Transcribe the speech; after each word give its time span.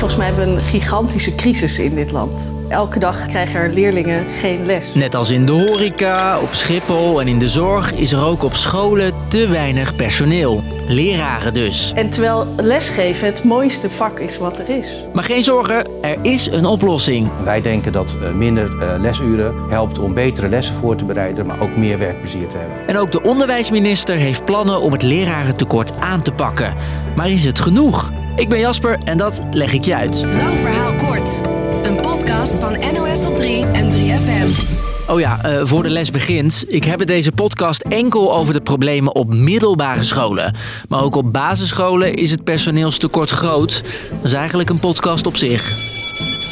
Volgens 0.00 0.20
mij 0.20 0.30
hebben 0.30 0.46
we 0.46 0.60
een 0.60 0.66
gigantische 0.66 1.34
crisis 1.34 1.78
in 1.78 1.94
dit 1.94 2.10
land. 2.10 2.50
Elke 2.68 2.98
dag 2.98 3.26
krijgen 3.26 3.60
er 3.60 3.72
leerlingen 3.72 4.24
geen 4.30 4.66
les. 4.66 4.94
Net 4.94 5.14
als 5.14 5.30
in 5.30 5.46
de 5.46 5.52
horeca, 5.52 6.40
op 6.40 6.54
Schiphol 6.54 7.20
en 7.20 7.28
in 7.28 7.38
de 7.38 7.48
zorg 7.48 7.92
is 7.92 8.12
er 8.12 8.24
ook 8.24 8.42
op 8.42 8.54
scholen 8.54 9.12
te 9.28 9.48
weinig 9.48 9.96
personeel. 9.96 10.62
Leraren 10.86 11.54
dus. 11.54 11.92
En 11.94 12.10
terwijl 12.10 12.46
lesgeven 12.56 13.26
het 13.26 13.44
mooiste 13.44 13.90
vak 13.90 14.18
is 14.18 14.38
wat 14.38 14.58
er 14.58 14.68
is. 14.68 14.92
Maar 15.12 15.24
geen 15.24 15.42
zorgen, 15.42 15.86
er 16.02 16.16
is 16.22 16.46
een 16.46 16.66
oplossing. 16.66 17.28
Wij 17.44 17.60
denken 17.60 17.92
dat 17.92 18.16
eh, 18.22 18.30
minder 18.30 18.82
eh, 18.82 19.00
lesuren 19.00 19.54
helpt 19.68 19.98
om 19.98 20.14
betere 20.14 20.48
lessen 20.48 20.74
voor 20.74 20.96
te 20.96 21.04
bereiden, 21.04 21.46
maar 21.46 21.60
ook 21.60 21.76
meer 21.76 21.98
werkplezier 21.98 22.48
te 22.48 22.56
hebben. 22.56 22.76
En 22.86 22.96
ook 22.96 23.12
de 23.12 23.22
onderwijsminister 23.22 24.16
heeft 24.16 24.44
plannen 24.44 24.80
om 24.80 24.92
het 24.92 25.02
lerarentekort 25.02 25.92
aan 25.98 26.22
te 26.22 26.32
pakken. 26.32 26.74
Maar 27.16 27.30
is 27.30 27.44
het 27.44 27.60
genoeg? 27.60 28.10
Ik 28.40 28.48
ben 28.48 28.58
Jasper 28.58 28.98
en 29.04 29.18
dat 29.18 29.42
leg 29.50 29.72
ik 29.72 29.84
je 29.84 29.94
uit. 29.94 30.24
Lang 30.32 30.58
verhaal 30.58 30.94
kort. 30.94 31.40
Een 31.82 32.00
podcast 32.00 32.54
van 32.54 32.78
NOS 32.94 33.26
op 33.26 33.36
3 33.36 33.64
en 33.64 33.92
3FM. 33.92 34.68
Oh 35.08 35.20
ja, 35.20 35.40
uh, 35.46 35.60
voor 35.64 35.82
de 35.82 35.90
les 35.90 36.10
begint. 36.10 36.64
Ik 36.68 36.84
heb 36.84 36.98
het 36.98 37.08
deze 37.08 37.32
podcast 37.32 37.82
enkel 37.82 38.34
over 38.34 38.54
de 38.54 38.60
problemen 38.60 39.14
op 39.14 39.34
middelbare 39.34 40.02
scholen. 40.02 40.54
Maar 40.88 41.02
ook 41.02 41.14
op 41.14 41.32
basisscholen 41.32 42.14
is 42.14 42.30
het 42.30 42.44
personeelstekort 42.44 43.30
groot. 43.30 43.82
Dat 44.10 44.24
is 44.24 44.32
eigenlijk 44.32 44.70
een 44.70 44.80
podcast 44.80 45.26
op 45.26 45.36
zich. 45.36 45.62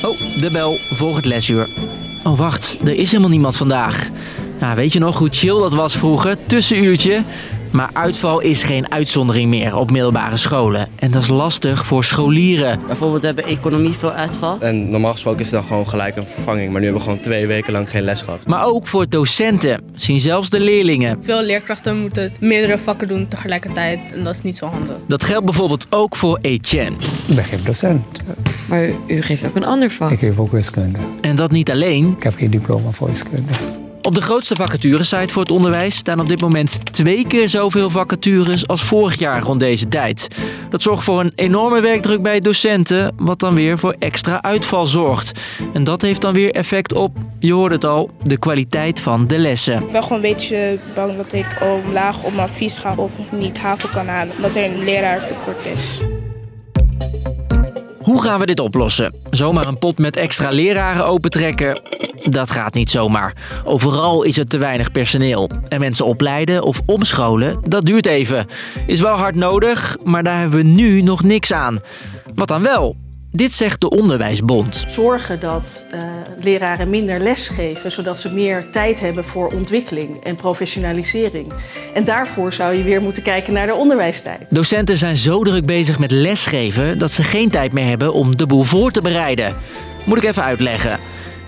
Oh, 0.04 0.40
de 0.40 0.48
bel 0.52 0.72
voor 0.72 1.16
het 1.16 1.24
lesuur. 1.24 1.68
Oh, 2.24 2.38
wacht, 2.38 2.76
er 2.84 2.94
is 2.94 3.10
helemaal 3.10 3.30
niemand 3.30 3.56
vandaag. 3.56 4.08
Nou, 4.58 4.76
weet 4.76 4.92
je 4.92 4.98
nog 4.98 5.18
hoe 5.18 5.28
chill 5.30 5.60
dat 5.60 5.74
was 5.74 5.96
vroeger? 5.96 6.36
Tussenuurtje. 6.46 7.22
Maar 7.70 7.90
uitval 7.92 8.40
is 8.40 8.62
geen 8.62 8.92
uitzondering 8.92 9.48
meer 9.48 9.76
op 9.76 9.90
middelbare 9.90 10.36
scholen. 10.36 10.88
En 10.96 11.10
dat 11.10 11.22
is 11.22 11.28
lastig 11.28 11.86
voor 11.86 12.04
scholieren. 12.04 12.80
Bijvoorbeeld 12.86 13.20
we 13.20 13.26
hebben 13.26 13.44
economie 13.44 13.92
veel 13.92 14.12
uitval. 14.12 14.58
En 14.60 14.90
normaal 14.90 15.12
gesproken 15.12 15.40
is 15.40 15.46
het 15.50 15.54
dan 15.54 15.68
gewoon 15.68 15.88
gelijk 15.88 16.16
een 16.16 16.26
vervanging. 16.26 16.70
Maar 16.70 16.80
nu 16.80 16.86
hebben 16.86 17.04
we 17.04 17.08
gewoon 17.08 17.24
twee 17.24 17.46
weken 17.46 17.72
lang 17.72 17.90
geen 17.90 18.02
les 18.02 18.22
gehad. 18.22 18.46
Maar 18.46 18.64
ook 18.64 18.86
voor 18.86 19.08
docenten, 19.08 19.82
zien 19.96 20.20
zelfs 20.20 20.50
de 20.50 20.60
leerlingen. 20.60 21.18
Veel 21.22 21.42
leerkrachten 21.42 22.00
moeten 22.00 22.32
meerdere 22.40 22.78
vakken 22.78 23.08
doen 23.08 23.28
tegelijkertijd. 23.28 23.98
En 24.12 24.24
dat 24.24 24.34
is 24.34 24.42
niet 24.42 24.56
zo 24.56 24.66
handig. 24.66 24.96
Dat 25.06 25.24
geldt 25.24 25.44
bijvoorbeeld 25.44 25.86
ook 25.90 26.16
voor 26.16 26.38
Etienne. 26.42 26.96
Ik 27.26 27.34
ben 27.34 27.44
geen 27.44 27.64
docent. 27.64 28.04
Maar 28.68 28.88
u 29.06 29.22
geeft 29.22 29.44
ook 29.44 29.56
een 29.56 29.64
ander 29.64 29.90
vak. 29.90 30.10
Ik 30.10 30.18
geef 30.18 30.38
ook 30.38 30.52
wiskunde. 30.52 30.98
En 31.20 31.36
dat 31.36 31.50
niet 31.50 31.70
alleen. 31.70 32.14
Ik 32.16 32.22
heb 32.22 32.34
geen 32.34 32.50
diploma 32.50 32.90
voor 32.90 33.08
wiskunde. 33.08 33.52
Op 34.02 34.14
de 34.14 34.22
grootste 34.22 34.54
vacaturesite 34.54 35.28
voor 35.32 35.42
het 35.42 35.50
onderwijs 35.50 35.96
staan 35.96 36.20
op 36.20 36.28
dit 36.28 36.40
moment 36.40 36.92
twee 36.92 37.26
keer 37.26 37.48
zoveel 37.48 37.90
vacatures 37.90 38.66
als 38.66 38.82
vorig 38.82 39.18
jaar 39.18 39.42
rond 39.42 39.60
deze 39.60 39.88
tijd. 39.88 40.28
Dat 40.70 40.82
zorgt 40.82 41.04
voor 41.04 41.20
een 41.20 41.32
enorme 41.34 41.80
werkdruk 41.80 42.22
bij 42.22 42.40
docenten, 42.40 43.14
wat 43.16 43.38
dan 43.38 43.54
weer 43.54 43.78
voor 43.78 43.96
extra 43.98 44.42
uitval 44.42 44.86
zorgt. 44.86 45.40
En 45.72 45.84
dat 45.84 46.02
heeft 46.02 46.20
dan 46.20 46.32
weer 46.32 46.50
effect 46.54 46.92
op, 46.92 47.16
je 47.38 47.52
hoort 47.52 47.72
het 47.72 47.84
al, 47.84 48.10
de 48.22 48.38
kwaliteit 48.38 49.00
van 49.00 49.26
de 49.26 49.38
lessen. 49.38 49.82
Ik 49.82 49.92
ben 49.92 50.02
gewoon 50.02 50.24
een 50.24 50.32
beetje 50.32 50.78
bang 50.94 51.14
dat 51.14 51.32
ik 51.32 51.46
omlaag 51.84 52.22
mijn 52.22 52.38
advies 52.38 52.76
ga 52.76 52.94
of 52.96 53.12
niet 53.30 53.58
haven 53.58 53.90
kan 53.90 54.06
halen, 54.06 54.34
dat 54.40 54.56
er 54.56 54.64
een 54.64 54.84
leraar 54.84 55.26
tekort 55.26 55.66
is. 55.76 56.00
Hoe 58.08 58.22
gaan 58.22 58.40
we 58.40 58.46
dit 58.46 58.60
oplossen? 58.60 59.14
Zomaar 59.30 59.66
een 59.66 59.78
pot 59.78 59.98
met 59.98 60.16
extra 60.16 60.50
leraren 60.50 61.06
opentrekken? 61.06 61.80
Dat 62.30 62.50
gaat 62.50 62.74
niet 62.74 62.90
zomaar. 62.90 63.34
Overal 63.64 64.22
is 64.22 64.38
er 64.38 64.44
te 64.44 64.58
weinig 64.58 64.92
personeel. 64.92 65.50
En 65.68 65.80
mensen 65.80 66.04
opleiden 66.04 66.62
of 66.62 66.80
omscholen, 66.86 67.60
dat 67.62 67.84
duurt 67.84 68.06
even. 68.06 68.46
Is 68.86 69.00
wel 69.00 69.16
hard 69.16 69.34
nodig, 69.34 69.96
maar 70.04 70.22
daar 70.22 70.38
hebben 70.38 70.58
we 70.58 70.64
nu 70.64 71.02
nog 71.02 71.22
niks 71.22 71.52
aan. 71.52 71.80
Wat 72.34 72.48
dan 72.48 72.62
wel? 72.62 72.96
Dit 73.32 73.54
zegt 73.54 73.80
de 73.80 73.90
Onderwijsbond. 73.90 74.84
Zorgen 74.88 75.40
dat 75.40 75.84
uh, 75.94 76.00
leraren 76.40 76.90
minder 76.90 77.20
les 77.20 77.48
geven, 77.48 77.90
zodat 77.90 78.18
ze 78.18 78.32
meer 78.32 78.70
tijd 78.70 79.00
hebben 79.00 79.24
voor 79.24 79.52
ontwikkeling 79.52 80.24
en 80.24 80.36
professionalisering. 80.36 81.52
En 81.94 82.04
daarvoor 82.04 82.52
zou 82.52 82.74
je 82.74 82.82
weer 82.82 83.02
moeten 83.02 83.22
kijken 83.22 83.52
naar 83.52 83.66
de 83.66 83.74
onderwijstijd. 83.74 84.46
Docenten 84.48 84.96
zijn 84.96 85.16
zo 85.16 85.42
druk 85.42 85.66
bezig 85.66 85.98
met 85.98 86.10
lesgeven 86.10 86.98
dat 86.98 87.12
ze 87.12 87.22
geen 87.22 87.50
tijd 87.50 87.72
meer 87.72 87.86
hebben 87.86 88.12
om 88.12 88.36
de 88.36 88.46
boel 88.46 88.64
voor 88.64 88.90
te 88.90 89.02
bereiden. 89.02 89.56
Moet 90.04 90.18
ik 90.18 90.24
even 90.24 90.42
uitleggen. 90.42 90.98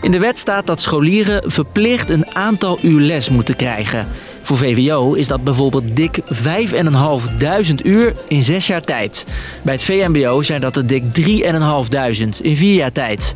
In 0.02 0.10
de 0.10 0.18
wet 0.18 0.38
staat 0.38 0.66
dat 0.66 0.80
scholieren 0.80 1.50
verplicht 1.50 2.10
een 2.10 2.34
aantal 2.34 2.78
uur 2.82 3.00
les 3.00 3.28
moeten 3.28 3.56
krijgen. 3.56 4.08
Voor 4.50 4.58
VWO 4.58 5.12
is 5.12 5.28
dat 5.28 5.44
bijvoorbeeld 5.44 5.96
dik 5.96 6.20
5.500 6.32 7.74
uur 7.82 8.12
in 8.28 8.42
zes 8.42 8.66
jaar 8.66 8.80
tijd. 8.80 9.24
Bij 9.62 9.74
het 9.74 9.82
VMBO 9.82 10.42
zijn 10.42 10.60
dat 10.60 10.76
er 10.76 10.86
dik 10.86 11.02
3.500 11.20 12.40
in 12.42 12.56
vier 12.56 12.74
jaar 12.74 12.92
tijd. 12.92 13.34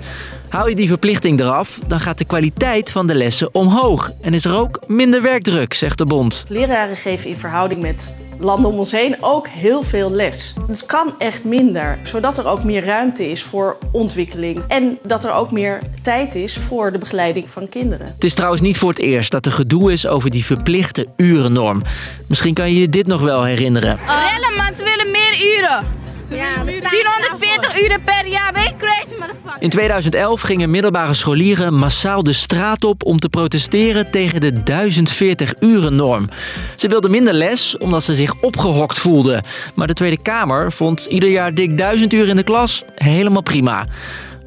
Haal 0.54 0.68
je 0.68 0.74
die 0.74 0.88
verplichting 0.88 1.40
eraf, 1.40 1.78
dan 1.86 2.00
gaat 2.00 2.18
de 2.18 2.24
kwaliteit 2.24 2.90
van 2.90 3.06
de 3.06 3.14
lessen 3.14 3.54
omhoog. 3.54 4.10
En 4.20 4.34
is 4.34 4.44
er 4.44 4.56
ook 4.56 4.80
minder 4.86 5.22
werkdruk, 5.22 5.74
zegt 5.74 5.98
de 5.98 6.06
bond. 6.06 6.44
Leraren 6.48 6.96
geven 6.96 7.30
in 7.30 7.36
verhouding 7.36 7.80
met 7.80 8.14
landen 8.38 8.70
om 8.70 8.78
ons 8.78 8.90
heen 8.90 9.16
ook 9.20 9.48
heel 9.48 9.82
veel 9.82 10.10
les. 10.10 10.54
Het 10.66 10.86
kan 10.86 11.14
echt 11.18 11.44
minder, 11.44 11.98
zodat 12.02 12.38
er 12.38 12.46
ook 12.46 12.64
meer 12.64 12.84
ruimte 12.84 13.30
is 13.30 13.42
voor 13.42 13.78
ontwikkeling. 13.92 14.62
En 14.68 14.98
dat 15.02 15.24
er 15.24 15.32
ook 15.32 15.52
meer 15.52 15.82
tijd 16.02 16.34
is 16.34 16.58
voor 16.58 16.92
de 16.92 16.98
begeleiding 16.98 17.50
van 17.50 17.68
kinderen. 17.68 18.06
Het 18.06 18.24
is 18.24 18.34
trouwens 18.34 18.62
niet 18.62 18.78
voor 18.78 18.90
het 18.90 18.98
eerst 18.98 19.30
dat 19.30 19.46
er 19.46 19.52
gedoe 19.52 19.92
is 19.92 20.06
over 20.06 20.30
die 20.30 20.44
verplichte 20.44 21.06
urennorm. 21.16 21.82
Misschien 22.26 22.54
kan 22.54 22.72
je 22.72 22.80
je 22.80 22.88
dit 22.88 23.06
nog 23.06 23.20
wel 23.20 23.42
herinneren. 23.42 23.98
Rellen 24.06 24.56
man, 24.56 24.74
ze 24.74 24.84
willen 24.84 25.10
meer 25.10 25.58
uren. 25.58 26.03
Ja, 26.28 26.64
440 26.64 27.80
uur 27.82 28.00
per 28.04 28.26
jaar, 28.26 28.52
ben 28.52 28.62
je 28.62 28.76
crazy 28.78 29.14
motherfucker. 29.20 29.62
In 29.62 29.70
2011 29.70 30.40
gingen 30.40 30.70
middelbare 30.70 31.14
scholieren 31.14 31.74
massaal 31.74 32.22
de 32.22 32.32
straat 32.32 32.84
op 32.84 33.04
om 33.04 33.18
te 33.18 33.28
protesteren 33.28 34.10
tegen 34.10 34.40
de 34.40 34.62
1040 34.62 35.54
uren 35.60 35.96
norm. 35.96 36.28
Ze 36.76 36.88
wilden 36.88 37.10
minder 37.10 37.34
les 37.34 37.78
omdat 37.78 38.04
ze 38.04 38.14
zich 38.14 38.34
opgehokt 38.40 38.98
voelden. 38.98 39.42
Maar 39.74 39.86
de 39.86 39.92
Tweede 39.92 40.22
Kamer 40.22 40.72
vond 40.72 41.06
ieder 41.06 41.28
jaar 41.28 41.54
dik 41.54 41.76
1000 41.76 42.12
uur 42.12 42.28
in 42.28 42.36
de 42.36 42.42
klas 42.42 42.84
helemaal 42.94 43.42
prima. 43.42 43.86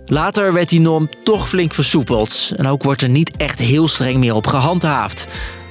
Later 0.06 0.54
werd 0.54 0.70
die 0.70 0.82
norm 0.82 1.10
toch 1.24 1.50
flink 1.50 1.74
versoepeld. 1.74 2.52
En 2.56 2.68
ook 2.68 2.84
wordt 2.84 3.02
er 3.02 3.10
niet 3.10 3.32
echt 3.38 3.60
heel 3.60 3.88
streng 3.88 4.20
meer 4.20 4.36
op 4.36 4.48
gehandhaafd. 4.48 5.28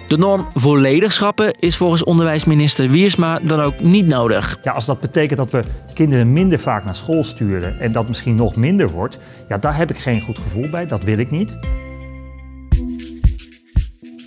De 0.08 0.18
norm 0.18 0.46
volledig 0.54 1.12
schrappen 1.12 1.52
is 1.58 1.76
volgens 1.76 2.04
onderwijsminister 2.04 2.90
Wiersma 2.90 3.38
dan 3.38 3.60
ook 3.60 3.80
niet 3.80 4.06
nodig. 4.06 4.58
Ja, 4.62 4.72
als 4.72 4.86
dat 4.86 5.00
betekent 5.00 5.38
dat 5.38 5.50
we 5.50 5.62
kinderen 5.94 6.32
minder 6.32 6.58
vaak 6.58 6.84
naar 6.84 6.96
school 6.96 7.24
sturen 7.24 7.80
en 7.80 7.92
dat 7.92 8.08
misschien 8.08 8.34
nog 8.34 8.56
minder 8.56 8.90
wordt, 8.90 9.18
ja, 9.48 9.58
daar 9.58 9.76
heb 9.76 9.90
ik 9.90 9.98
geen 9.98 10.20
goed 10.20 10.38
gevoel 10.38 10.70
bij. 10.70 10.86
Dat 10.86 11.04
wil 11.04 11.18
ik 11.18 11.30
niet. 11.30 11.58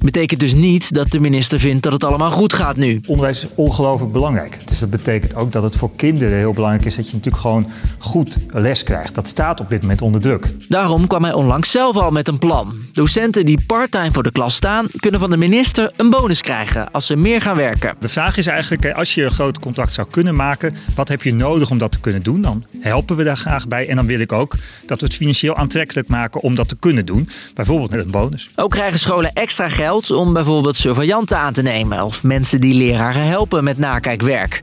Betekent 0.04 0.40
dus 0.40 0.54
niet 0.54 0.94
dat 0.94 1.12
de 1.12 1.20
minister 1.20 1.60
vindt 1.60 1.84
dat 1.84 1.92
het 1.92 2.04
allemaal 2.04 2.32
goed 2.32 2.54
gaat 2.54 2.78
nu. 2.78 3.00
Onderwijs 3.08 3.44
is 3.44 3.50
ongelooflijk 3.56 4.12
belangrijk. 4.12 4.58
Dus 4.68 4.80
dat 4.80 4.90
betekent 4.90 5.36
ook 5.36 5.52
dat 5.52 5.64
het 5.64 5.76
voor 5.76 5.92
kinderen 5.96 6.38
heel 6.38 6.54
belangrijk 6.54 6.86
is 6.86 6.96
dat 6.96 7.08
je 7.08 7.16
natuurlijk 7.16 7.44
gewoon 7.44 7.68
goed 7.98 8.38
les 8.52 8.84
krijgt. 8.84 9.16
Dat 9.16 9.28
staat 9.28 9.60
op 9.60 9.70
dit 9.70 9.82
moment 9.82 10.02
onder 10.02 10.22
druk. 10.22 10.48
Daarom 10.68 11.08
kwam 11.08 11.24
hij 11.24 11.34
onlangs 11.34 11.72
zelf 11.72 11.96
al 11.96 12.12
met 12.12 12.28
een 12.28 12.38
plan. 12.38 12.74
Docenten 12.92 13.46
die 13.46 13.64
parttime 13.66 14.12
voor 14.12 14.24
de 14.24 14.32
klas 14.32 14.56
staan, 14.56 14.88
kunnen 14.96 15.20
van 15.20 15.30
de 15.30 15.38
minister 15.38 15.92
een 15.96 16.10
bonus 16.10 16.42
krijgen 16.42 16.92
als 16.92 17.06
ze 17.06 17.16
meer 17.16 17.42
gaan 17.42 17.56
werken. 17.56 17.96
De 18.00 18.10
vraag 18.10 18.38
is 18.38 18.48
eigenlijk, 18.48 18.92
als 18.92 19.14
je 19.14 19.24
een 19.24 19.32
groot 19.32 19.60
contract 19.60 19.94
zou 19.94 20.08
kunnen 20.12 20.36
maken, 20.36 20.76
wat 20.96 21.08
heb 21.08 21.22
je 21.22 21.34
nodig 21.34 21.70
om 21.70 21.78
dat 21.78 21.92
te 21.92 22.00
kunnen 22.00 22.24
doen? 22.24 22.42
Dan 22.42 22.64
helpen 22.80 23.16
we 23.16 23.24
daar 23.24 23.38
graag 23.38 23.68
bij. 23.68 23.88
En 23.88 23.96
dan 23.96 24.06
wil 24.06 24.20
ik 24.20 24.32
ook 24.32 24.56
dat 24.86 25.00
we 25.00 25.06
het 25.06 25.16
financieel 25.16 25.56
aantrekkelijk 25.56 26.08
maken 26.08 26.42
om 26.42 26.56
dat 26.56 26.68
te 26.68 26.76
kunnen 26.80 27.06
doen. 27.06 27.30
Bijvoorbeeld 27.54 27.92
met 27.92 28.06
een 28.06 28.12
bonus. 28.12 28.50
Ook 28.56 28.72
krijgen 28.72 29.00
scholen 29.00 29.34
extra 29.34 29.70
geld 29.70 29.88
om 29.90 30.34
bijvoorbeeld 30.34 30.78
surveillanten 30.78 31.38
aan 31.38 31.54
te 31.54 31.62
nemen 31.62 32.04
of 32.04 32.24
mensen 32.24 32.62
die 32.62 32.74
leraren 32.74 33.28
helpen 33.28 33.64
met 33.64 33.78
nakijkwerk. 33.78 34.62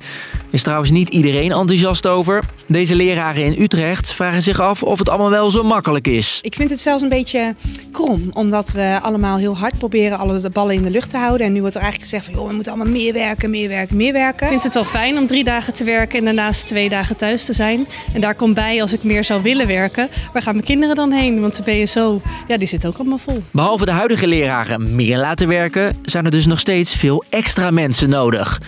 Is 0.51 0.63
trouwens 0.63 0.91
niet 0.91 1.09
iedereen 1.09 1.53
enthousiast 1.53 2.07
over. 2.07 2.43
Deze 2.67 2.95
leraren 2.95 3.45
in 3.45 3.63
Utrecht 3.63 4.13
vragen 4.13 4.43
zich 4.43 4.61
af 4.61 4.83
of 4.83 4.99
het 4.99 5.09
allemaal 5.09 5.31
wel 5.31 5.51
zo 5.51 5.63
makkelijk 5.63 6.09
is. 6.09 6.39
Ik 6.43 6.55
vind 6.55 6.71
het 6.71 6.81
zelfs 6.81 7.03
een 7.03 7.09
beetje 7.09 7.55
krom, 7.93 8.31
omdat 8.33 8.73
we 8.73 8.99
allemaal 9.03 9.37
heel 9.37 9.57
hard 9.57 9.79
proberen 9.79 10.19
alle 10.19 10.41
de 10.41 10.51
ballen 10.51 10.75
in 10.75 10.83
de 10.83 10.91
lucht 10.91 11.11
te 11.11 11.17
houden. 11.17 11.47
En 11.47 11.53
nu 11.53 11.61
wordt 11.61 11.75
er 11.75 11.83
eigenlijk 11.83 12.11
gezegd 12.11 12.31
van 12.31 12.35
joh, 12.35 12.49
we 12.49 12.55
moeten 12.55 12.73
allemaal 12.73 12.93
meer 12.93 13.13
werken, 13.13 13.51
meer 13.51 13.69
werken, 13.69 13.97
meer 13.97 14.13
werken. 14.13 14.47
Ik 14.47 14.53
vind 14.53 14.63
het 14.63 14.75
wel 14.75 14.85
fijn 14.85 15.19
om 15.19 15.27
drie 15.27 15.45
dagen 15.45 15.73
te 15.73 15.85
werken 15.85 16.19
en 16.19 16.25
daarnaast 16.25 16.67
twee 16.67 16.89
dagen 16.89 17.17
thuis 17.17 17.45
te 17.45 17.53
zijn. 17.53 17.87
En 18.15 18.21
daar 18.21 18.35
komt 18.35 18.55
bij 18.55 18.81
als 18.81 18.93
ik 18.93 19.03
meer 19.03 19.25
zou 19.25 19.43
willen 19.43 19.67
werken, 19.67 20.09
waar 20.33 20.43
gaan 20.43 20.55
mijn 20.55 20.67
kinderen 20.67 20.95
dan 20.95 21.13
heen? 21.13 21.41
Want 21.41 21.65
de 21.65 21.83
BSO, 21.83 22.21
ja, 22.49 22.57
die 22.57 22.69
zit 22.69 22.87
ook 22.87 22.97
allemaal 22.97 23.19
vol. 23.19 23.43
Behalve 23.51 23.85
de 23.85 23.91
huidige 23.91 24.29
leraren 24.29 24.95
meer 25.17 25.25
laten 25.25 25.49
werken, 25.49 25.97
zijn 26.03 26.25
er 26.25 26.31
dus 26.31 26.47
nog 26.47 26.61
steeds 26.61 26.95
veel 26.95 27.25
extra 27.31 27.71
mensen 27.71 28.09
nodig. 28.09 28.61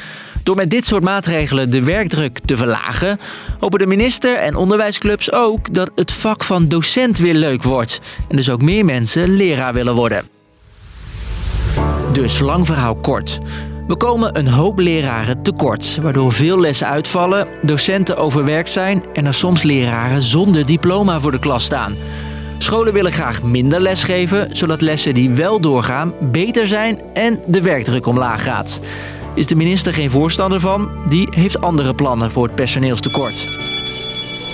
Door 0.43 0.57
met 0.57 0.71
dit 0.71 0.87
soort 0.87 1.03
maatregelen 1.03 1.71
de 1.71 1.83
werkdruk 1.83 2.39
te 2.45 2.57
verlagen, 2.57 3.21
hopen 3.61 3.79
de 3.79 3.87
minister 3.87 4.37
en 4.37 4.57
onderwijsclubs 4.57 5.33
ook 5.33 5.75
dat 5.75 5.91
het 5.95 6.13
vak 6.13 6.45
van 6.45 6.69
docent 6.69 7.19
weer 7.19 7.35
leuk 7.35 7.63
wordt. 7.63 8.01
En 8.29 8.37
dus 8.37 8.51
ook 8.51 8.63
meer 8.63 8.85
mensen 8.85 9.37
leraar 9.37 9.73
willen 9.73 9.95
worden. 9.95 10.23
Dus 12.13 12.39
lang 12.39 12.67
verhaal 12.67 12.97
kort. 12.97 13.39
We 13.87 13.97
komen 13.97 14.39
een 14.39 14.49
hoop 14.49 14.79
leraren 14.79 15.43
tekort, 15.43 15.99
waardoor 16.03 16.33
veel 16.33 16.61
lessen 16.61 16.87
uitvallen, 16.87 17.49
docenten 17.63 18.17
overwerkt 18.17 18.71
zijn 18.71 19.05
en 19.13 19.27
er 19.27 19.35
soms 19.35 19.63
leraren 19.63 20.23
zonder 20.23 20.67
diploma 20.67 21.21
voor 21.21 21.31
de 21.31 21.39
klas 21.39 21.65
staan. 21.65 21.97
Scholen 22.59 22.93
willen 22.93 23.13
graag 23.13 23.43
minder 23.43 23.81
les 23.81 24.03
geven, 24.03 24.57
zodat 24.57 24.81
lessen 24.81 25.15
die 25.15 25.31
wel 25.31 25.61
doorgaan 25.61 26.13
beter 26.21 26.67
zijn 26.67 27.01
en 27.15 27.41
de 27.47 27.63
werkdruk 27.63 28.07
omlaag 28.07 28.43
gaat. 28.43 28.81
Is 29.35 29.47
de 29.47 29.57
minister 29.57 29.95
geen 29.95 30.11
voorstander 30.11 30.61
van? 30.61 30.91
Die 31.07 31.29
heeft 31.31 31.61
andere 31.61 31.95
plannen 31.95 32.31
voor 32.31 32.45
het 32.45 32.55
personeelstekort. 32.55 33.57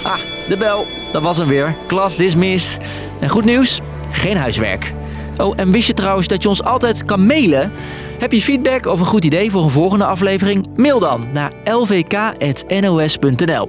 Ah, 0.03 0.19
de 0.49 0.56
bel. 0.59 0.85
Dat 1.12 1.23
was 1.23 1.39
hem 1.39 1.49
weer. 1.49 1.75
Klas 1.87 2.17
dismissed. 2.17 2.83
En 3.21 3.29
goed 3.29 3.45
nieuws? 3.45 3.81
Geen 4.11 4.37
huiswerk. 4.37 4.93
Oh, 5.37 5.53
en 5.56 5.71
wist 5.71 5.87
je 5.87 5.95
trouwens 5.95 6.27
dat 6.27 6.43
je 6.43 6.49
ons 6.49 6.65
altijd 6.65 7.05
kan 7.05 7.27
mailen? 7.27 7.73
Heb 8.19 8.33
je 8.33 8.43
feedback 8.43 8.87
of 8.87 9.01
een 9.01 9.06
goed 9.06 9.25
idee 9.25 9.51
voor 9.51 9.62
een 9.62 9.71
volgende 9.71 10.05
aflevering? 10.05 10.69
Mail 10.77 10.99
dan 10.99 11.27
naar 11.33 11.53
lvk.nos.nl. 11.65 13.69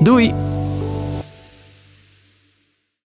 Doei! 0.00 0.53